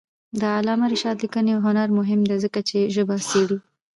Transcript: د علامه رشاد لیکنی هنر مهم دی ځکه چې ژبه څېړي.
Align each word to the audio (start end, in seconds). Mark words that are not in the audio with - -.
د 0.39 0.41
علامه 0.57 0.85
رشاد 0.93 1.17
لیکنی 1.23 1.53
هنر 1.65 1.87
مهم 1.99 2.21
دی 2.29 2.37
ځکه 2.43 2.59
چې 2.69 2.79
ژبه 2.95 3.15
څېړي. 3.29 3.57